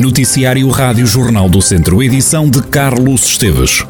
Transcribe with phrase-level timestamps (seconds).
[0.00, 3.84] Noticiário Rádio Jornal do Centro, edição de Carlos Esteves.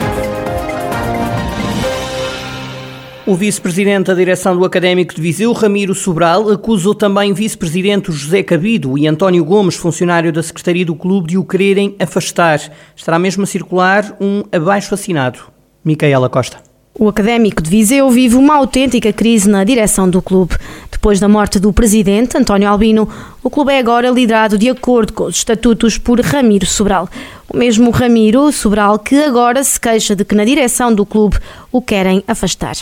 [3.24, 8.98] O vice-presidente da direção do Académico de Viseu, Ramiro Sobral, acusou também vice-presidente José Cabido
[8.98, 12.60] e António Gomes, funcionário da Secretaria do Clube, de o quererem afastar.
[12.96, 15.38] Estará mesmo a circular um abaixo assinado.
[15.84, 16.69] Micaela Costa.
[16.98, 20.56] O Académico de Viseu vive uma autêntica crise na direção do clube.
[20.90, 23.08] Depois da morte do presidente, António Albino,
[23.42, 27.08] o clube é agora liderado de acordo com os estatutos por Ramiro Sobral.
[27.48, 31.38] O mesmo Ramiro Sobral que agora se queixa de que na direção do clube
[31.72, 32.76] o querem afastar.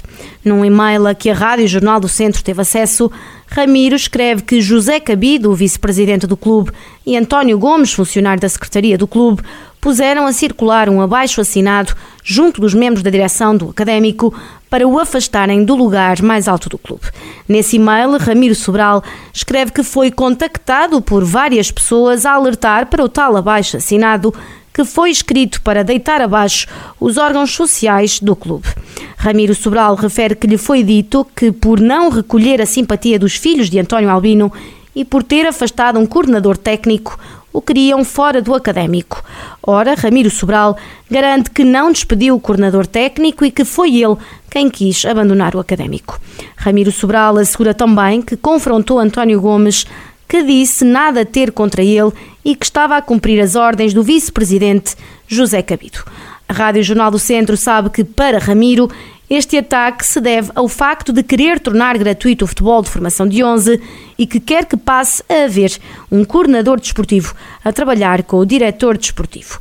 [0.44, 3.12] Num e-mail a que a Rádio Jornal do Centro teve acesso,
[3.46, 6.72] Ramiro escreve que José Cabido, vice-presidente do clube,
[7.06, 9.42] e António Gomes, funcionário da Secretaria do clube,
[9.80, 14.34] puseram a circular um abaixo assinado junto dos membros da direção do académico
[14.68, 17.06] para o afastarem do lugar mais alto do clube.
[17.48, 19.02] Nesse e-mail, Ramiro Sobral
[19.32, 24.34] escreve que foi contactado por várias pessoas a alertar para o tal abaixo assinado
[24.78, 26.68] que foi escrito para deitar abaixo
[27.00, 28.68] os órgãos sociais do clube.
[29.16, 33.68] Ramiro Sobral refere que lhe foi dito que, por não recolher a simpatia dos filhos
[33.68, 34.52] de António Albino
[34.94, 37.18] e por ter afastado um coordenador técnico,
[37.58, 39.20] o queriam fora do académico.
[39.60, 40.76] Ora, Ramiro Sobral
[41.10, 44.16] garante que não despediu o coordenador técnico e que foi ele
[44.48, 46.20] quem quis abandonar o académico.
[46.56, 49.84] Ramiro Sobral assegura também que confrontou António Gomes,
[50.28, 52.12] que disse nada ter contra ele
[52.44, 54.94] e que estava a cumprir as ordens do vice-presidente
[55.26, 56.04] José Cabido.
[56.48, 58.88] A Rádio Jornal do Centro sabe que, para Ramiro,
[59.30, 63.44] este ataque se deve ao facto de querer tornar gratuito o futebol de formação de
[63.44, 63.80] 11
[64.18, 65.78] e que quer que passe a haver
[66.10, 69.60] um coordenador desportivo a trabalhar com o diretor desportivo.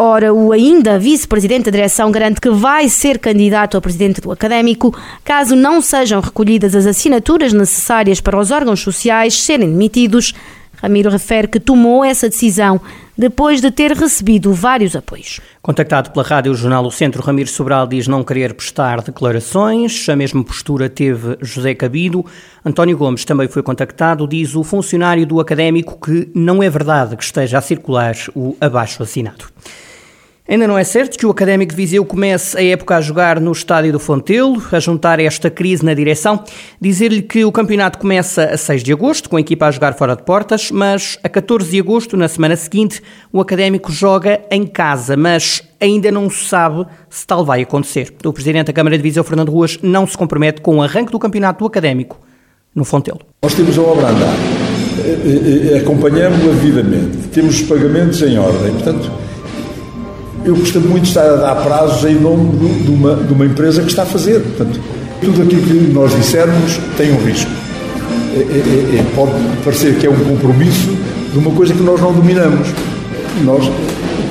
[0.00, 4.96] Ora, o ainda vice-presidente da direção garante que vai ser candidato a presidente do académico
[5.24, 10.32] caso não sejam recolhidas as assinaturas necessárias para os órgãos sociais serem demitidos.
[10.80, 12.80] Ramiro refere que tomou essa decisão
[13.18, 15.40] depois de ter recebido vários apoios.
[15.60, 20.08] Contactado pela Rádio Jornal O Centro, Ramiro Sobral diz não querer prestar declarações.
[20.08, 22.24] A mesma postura teve José Cabido.
[22.64, 24.28] António Gomes também foi contactado.
[24.28, 29.02] Diz o funcionário do académico que não é verdade que esteja a circular o abaixo
[29.02, 29.46] assinado.
[30.48, 33.52] Ainda não é certo que o Académico de Viseu comece a época a jogar no
[33.52, 36.42] estádio do Fontelo, a juntar esta crise na direção.
[36.80, 40.16] Dizer-lhe que o campeonato começa a 6 de agosto, com a equipa a jogar fora
[40.16, 45.18] de portas, mas a 14 de agosto, na semana seguinte, o Académico joga em casa,
[45.18, 48.14] mas ainda não se sabe se tal vai acontecer.
[48.24, 51.18] O Presidente da Câmara de Viseu, Fernando Ruas, não se compromete com o arranque do
[51.18, 52.18] campeonato do Académico
[52.74, 53.20] no Fontelo.
[53.42, 54.34] Nós temos a obra a andar,
[55.04, 59.27] eh, eh, eh, acompanhamos-la devidamente, temos os pagamentos em ordem, portanto
[60.44, 63.88] eu costumo muito estar a dar prazos em nome de uma, de uma empresa que
[63.88, 64.40] está a fazer.
[64.40, 64.80] Portanto,
[65.20, 67.50] tudo aquilo que nós dissermos tem um risco.
[68.34, 69.32] É, é, é, é, pode
[69.64, 70.96] parecer que é um compromisso
[71.32, 72.68] de uma coisa que nós não dominamos.
[73.44, 73.66] Nós,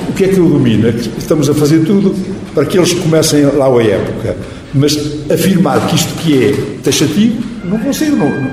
[0.08, 0.88] o que é que eu domino?
[0.88, 2.14] É estamos a fazer tudo
[2.54, 4.36] para que eles comecem lá a época.
[4.74, 4.96] Mas
[5.30, 8.10] afirmar que isto que é taxativo, não ser.
[8.10, 8.50] Não, não,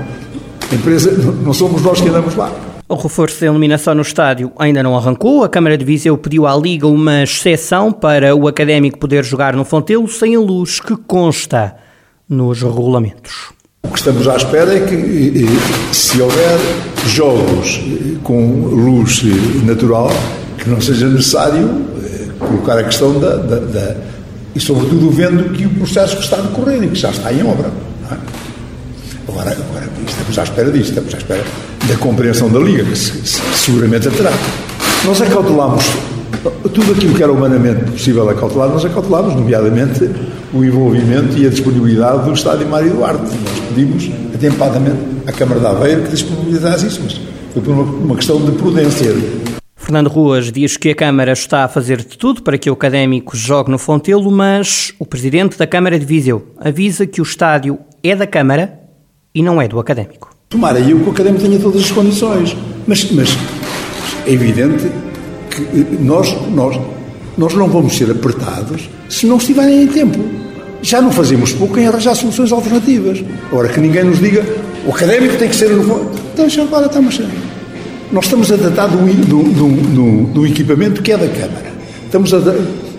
[0.72, 1.10] empresa,
[1.44, 2.50] não somos nós que andamos lá.
[2.88, 5.42] O reforço da iluminação no estádio ainda não arrancou.
[5.42, 9.64] A Câmara de Viseu pediu à Liga uma exceção para o Académico poder jogar no
[9.64, 11.74] Fontelo sem a luz que consta
[12.28, 13.50] nos regulamentos.
[13.82, 15.46] O que estamos à espera é que,
[15.92, 16.58] se houver
[17.08, 17.80] jogos
[18.22, 19.20] com luz
[19.64, 20.10] natural,
[20.56, 23.96] que não seja necessário eh, colocar a questão da, da, da
[24.54, 27.44] e sobretudo vendo que o processo que está a decorrer e que já está em
[27.44, 27.68] obra.
[28.12, 28.16] É?
[29.28, 29.50] Agora,
[30.26, 31.44] estamos à espera disso, estamos à espera
[31.88, 34.32] da compreensão da Liga, que seguramente a terá.
[35.04, 35.84] Nós acautelamos
[36.74, 40.10] tudo aquilo que era humanamente possível acautelar, nós acautelamos, nomeadamente,
[40.52, 43.22] o envolvimento e a disponibilidade do Estádio Mário Duarte.
[43.22, 47.20] Nós pedimos atempadamente à Câmara de Aveiro que disponibilizasse isso, mas
[47.52, 49.14] foi por uma, uma questão de prudência.
[49.76, 53.36] Fernando Ruas diz que a Câmara está a fazer de tudo para que o académico
[53.36, 58.14] jogue no Fontelo, mas o presidente da Câmara de Viseu avisa que o estádio é
[58.16, 58.85] da Câmara
[59.36, 60.30] e não é do académico.
[60.48, 62.56] Tomara eu que o académico tenha todas as condições,
[62.86, 63.36] mas, mas
[64.26, 64.90] é evidente
[65.50, 66.80] que eh, nós, nós,
[67.36, 70.18] nós não vamos ser apertados se não estiverem em tempo.
[70.80, 73.22] Já não fazemos pouco em arranjar soluções alternativas.
[73.52, 74.42] Agora que ninguém nos diga
[74.86, 77.20] o académico tem que ser no Então, já agora estamos.
[78.10, 81.72] Nós estamos a tratar do, do, do, do, equipamento que é da Câmara.
[82.04, 82.38] Estamos a,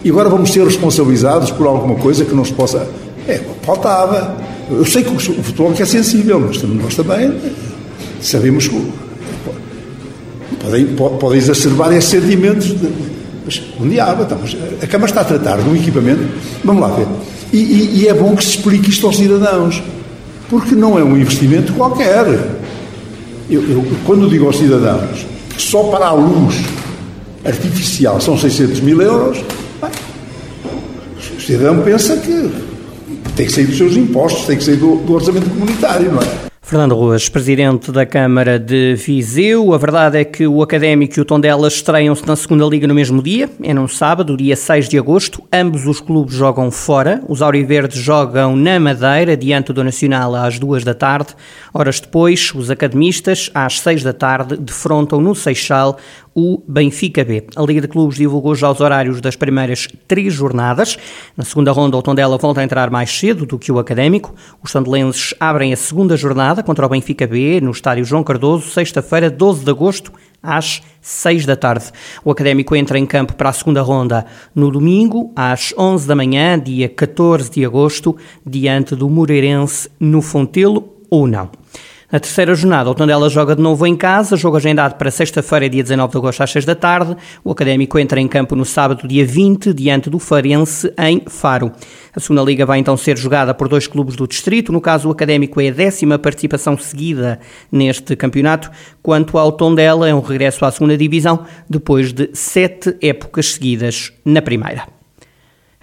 [0.03, 2.87] e agora vamos ser responsabilizados por alguma coisa que não se possa.
[3.27, 4.46] É, faltava.
[4.69, 7.33] Eu sei que o futebol é sensível, mas nós também
[8.21, 8.91] sabemos que
[10.61, 10.85] podem,
[11.19, 12.67] podem exacerbar esses sentimentos.
[12.67, 12.89] De,
[13.45, 14.37] mas um diabo, então,
[14.81, 16.21] a Câmara está a tratar de um equipamento,
[16.65, 17.07] vamos lá ver.
[17.53, 19.81] E, e, e, é bom que se explique isto aos cidadãos,
[20.49, 22.25] porque não é um investimento qualquer.
[23.49, 25.25] Eu, eu, quando digo aos cidadãos
[25.55, 26.55] que só para a luz
[27.45, 29.37] artificial são 600 mil euros,
[29.81, 29.91] bem,
[31.37, 32.51] o cidadão pensa que
[33.37, 36.47] tem que sair dos seus impostos, tem que sair do, do orçamento comunitário, não é?
[36.67, 39.73] Fernando Ruas, presidente da Câmara de Viseu.
[39.73, 43.23] A verdade é que o Académico e o Tondela estreiam-se na segunda Liga no mesmo
[43.23, 45.41] dia, é num sábado, dia 6 de agosto.
[45.53, 47.21] Ambos os clubes jogam fora.
[47.29, 51.29] Os Auriverdes jogam na Madeira, diante do Nacional, às duas da tarde.
[51.73, 55.97] Horas depois, os academistas, às seis da tarde, defrontam no Seixal
[56.39, 57.47] o Benfica B.
[57.55, 60.95] A Liga de Clubes divulgou já os horários das primeiras três jornadas.
[61.35, 64.35] Na segunda ronda, o Tondela volta a entrar mais cedo do que o Académico.
[64.63, 69.31] Os tondelenses abrem a segunda jornada contra o Benfica B no estádio João Cardoso, sexta-feira,
[69.31, 70.13] 12 de agosto,
[70.43, 71.85] às 6 da tarde.
[72.23, 74.23] O Académico entra em campo para a segunda ronda
[74.53, 80.97] no domingo, às 11 da manhã, dia 14 de agosto, diante do Moreirense no Fontelo
[81.09, 81.49] ou não.
[82.09, 85.83] Na terceira jornada, o Tondela joga de novo em casa, jogo agendado para sexta-feira, dia
[85.83, 87.17] 19 de agosto, às 6 da tarde.
[87.43, 91.69] O Académico entra em campo no sábado, dia 20, diante do Farense, em Faro.
[92.15, 94.71] A segunda liga vai então ser jogada por dois clubes do distrito.
[94.71, 98.71] No caso, o Académico é a décima participação seguida neste campeonato.
[99.03, 104.41] Quanto ao Tondela, é um regresso à segunda divisão, depois de sete épocas seguidas na
[104.41, 104.96] primeira.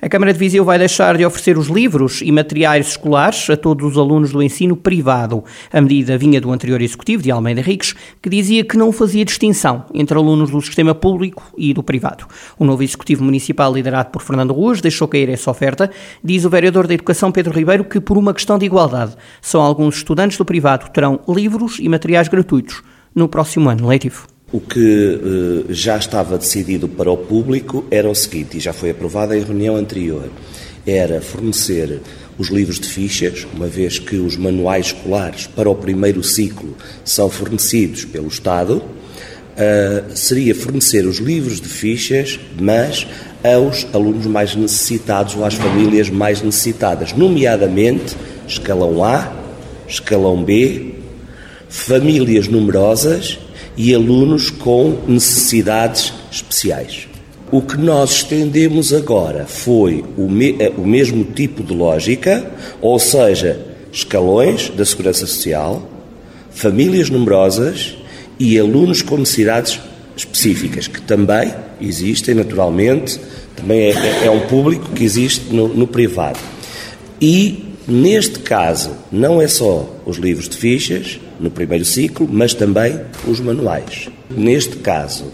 [0.04, 3.92] A Câmara de Viseu vai deixar de oferecer os livros e materiais escolares a todos
[3.92, 5.42] os alunos do ensino privado.
[5.72, 9.86] A medida vinha do anterior executivo, de Almeida Ricos, que dizia que não fazia distinção
[9.94, 12.26] entre alunos do sistema público e do privado.
[12.58, 15.90] O novo executivo municipal, liderado por Fernando Ruas, deixou cair essa oferta.
[16.22, 19.96] Diz o vereador da Educação, Pedro Ribeiro, que por uma questão de igualdade, só alguns
[19.96, 22.82] estudantes do privado terão livros e materiais gratuitos
[23.14, 24.33] no próximo ano letivo.
[24.54, 28.90] O que eh, já estava decidido para o público era o seguinte, e já foi
[28.90, 30.30] aprovado em reunião anterior,
[30.86, 32.00] era fornecer
[32.38, 37.28] os livros de fichas, uma vez que os manuais escolares para o primeiro ciclo são
[37.28, 43.08] fornecidos pelo Estado, uh, seria fornecer os livros de fichas, mas
[43.42, 48.14] aos alunos mais necessitados ou às famílias mais necessitadas, nomeadamente
[48.46, 49.34] escalão A,
[49.88, 50.94] escalão B,
[51.68, 53.40] famílias numerosas
[53.76, 57.08] e alunos com necessidades especiais.
[57.50, 62.50] O que nós estendemos agora foi o, me, eh, o mesmo tipo de lógica,
[62.80, 63.60] ou seja,
[63.92, 65.88] escalões da segurança social,
[66.50, 67.96] famílias numerosas
[68.38, 69.78] e alunos com necessidades
[70.16, 73.20] específicas, que também existem naturalmente,
[73.54, 76.38] também é, é um público que existe no, no privado.
[77.20, 83.00] E Neste caso, não é só os livros de fichas, no primeiro ciclo, mas também
[83.28, 84.08] os manuais.
[84.28, 85.26] Neste caso,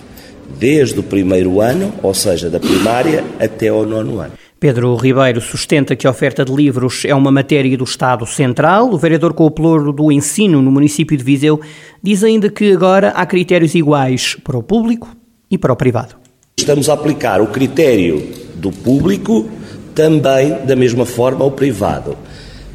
[0.58, 4.32] desde o primeiro ano, ou seja, da primária até ao nono ano.
[4.58, 8.92] Pedro Ribeiro sustenta que a oferta de livros é uma matéria do Estado Central.
[8.92, 11.58] O vereador com o ploro do ensino no município de Viseu
[12.02, 15.08] diz ainda que agora há critérios iguais para o público
[15.50, 16.16] e para o privado.
[16.58, 18.22] Estamos a aplicar o critério
[18.56, 19.48] do público
[19.94, 22.16] também da mesma forma ao privado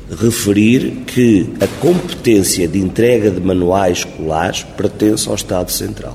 [0.10, 6.14] referir que a competência de entrega de manuais escolares pertence ao Estado Central.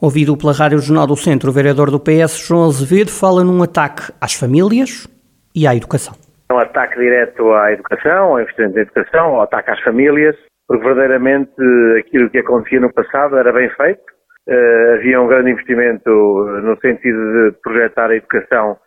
[0.00, 4.12] Ouvido pela Rádio Jornal do Centro, o vereador do PS, João Azevedo, fala num ataque
[4.20, 5.06] às famílias
[5.54, 6.14] e à educação.
[6.50, 10.36] É um ataque direto à educação, ao investimento na educação, ao ataque às famílias,
[10.66, 11.52] porque verdadeiramente
[11.98, 14.00] aquilo que acontecia no passado era bem feito.
[14.48, 18.78] Uh, havia um grande investimento no sentido de projetar a educação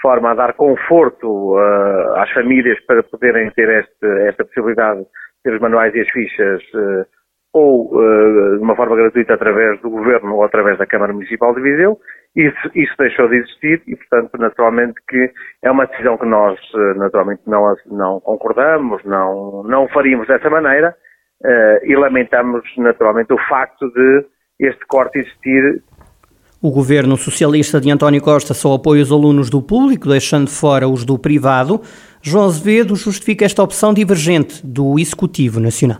[0.00, 5.06] forma a dar conforto uh, às famílias para poderem ter este, esta possibilidade de
[5.44, 7.06] ter os manuais e as fichas uh,
[7.52, 11.62] ou uh, de uma forma gratuita através do Governo ou através da Câmara Municipal de
[11.62, 11.98] Viseu.
[12.36, 15.30] Isso, isso deixou de existir e, portanto, naturalmente que
[15.64, 16.60] é uma decisão que nós
[16.96, 20.94] naturalmente não, não concordamos, não, não faríamos dessa maneira
[21.82, 24.26] e lamentamos naturalmente o facto de
[24.60, 25.82] este corte existir
[26.62, 31.06] o governo socialista de António Costa só apoia os alunos do público, deixando fora os
[31.06, 31.80] do privado.
[32.22, 35.98] João Azevedo justifica esta opção divergente do Executivo Nacional.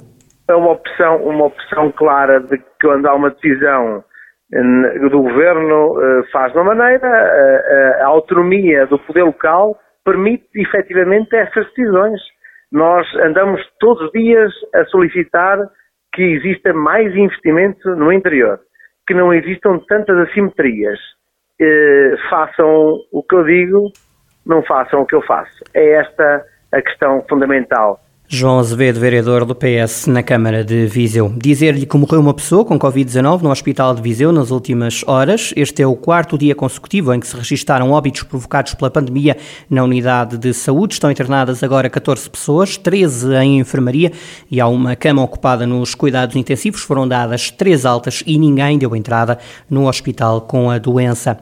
[0.49, 4.05] É uma opção, uma opção clara de que quando há uma decisão
[5.11, 7.09] do governo eh, faz de uma maneira,
[8.03, 12.21] a, autonomia do poder local permite efetivamente essas decisões.
[12.73, 15.59] Nós andamos todos os dias a solicitar
[16.13, 18.59] que exista mais investimento no interior
[19.11, 20.97] que não existam tantas assimetrias.
[21.61, 23.91] Eh, façam o que eu digo,
[24.47, 25.65] não façam o que eu faço.
[25.75, 27.99] É esta a questão fundamental.
[28.33, 31.35] João Azevedo, vereador do PS na Câmara de Viseu.
[31.37, 35.53] Dizer-lhe que morreu uma pessoa com Covid-19 no Hospital de Viseu nas últimas horas.
[35.57, 39.37] Este é o quarto dia consecutivo em que se registaram óbitos provocados pela pandemia
[39.69, 40.95] na unidade de saúde.
[40.95, 44.13] Estão internadas agora 14 pessoas, 13 em enfermaria
[44.49, 46.83] e há uma cama ocupada nos cuidados intensivos.
[46.83, 51.37] Foram dadas três altas e ninguém deu entrada no hospital com a doença.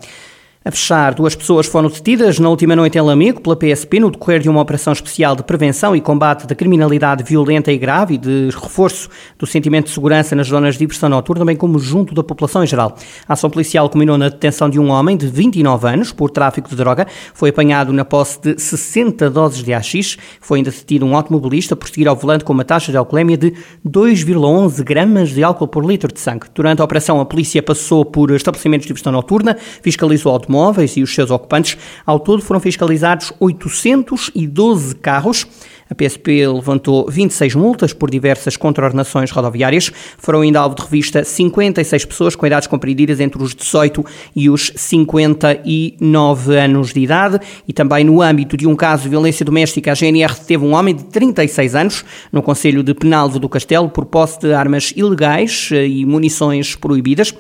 [0.69, 4.39] A fechar, duas pessoas foram detidas na última noite em Lamego pela PSP no decorrer
[4.39, 8.51] de uma operação especial de prevenção e combate da criminalidade violenta e grave e de
[8.51, 9.09] reforço
[9.39, 12.67] do sentimento de segurança nas zonas de diversão noturna, bem como junto da população em
[12.67, 12.95] geral.
[13.27, 16.77] A ação policial culminou na detenção de um homem de 29 anos por tráfico de
[16.77, 17.07] droga.
[17.33, 20.19] Foi apanhado na posse de 60 doses de AX.
[20.39, 23.55] Foi ainda detido um automobilista por seguir ao volante com uma taxa de alcoolemia de
[23.89, 26.45] 2,11 gramas de álcool por litro de sangue.
[26.55, 31.03] Durante a operação, a polícia passou por estabelecimentos de diversão noturna, fiscalizou automóveis automóveis e
[31.03, 31.79] os seus ocupantes.
[32.05, 35.47] Ao todo foram fiscalizados 812 carros.
[35.91, 39.91] A PSP levantou 26 multas por diversas contraordenações rodoviárias.
[40.19, 44.05] Foram ainda alvo de revista 56 pessoas com idades compreendidas entre os 18
[44.37, 47.41] e os 59 anos de idade.
[47.67, 50.95] E também no âmbito de um caso de violência doméstica, a GNR teve um homem
[50.95, 55.87] de 36 anos no Conselho de Penalvo do Castelo por posse de armas ilegais eh,
[55.87, 57.33] e munições proibidas.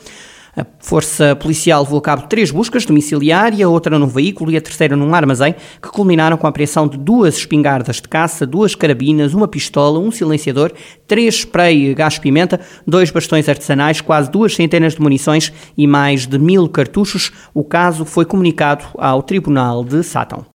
[0.57, 4.97] A Força Policial levou a cabo três buscas domiciliária, outra num veículo e a terceira
[4.97, 9.47] num armazém, que culminaram com a apreensão de duas espingardas de caça, duas carabinas, uma
[9.47, 10.73] pistola, um silenciador,
[11.07, 16.69] três spray gás-pimenta, dois bastões artesanais, quase duas centenas de munições e mais de mil
[16.69, 17.31] cartuchos.
[17.55, 20.45] O caso foi comunicado ao Tribunal de Sátão.